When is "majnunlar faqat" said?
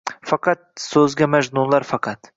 1.37-2.29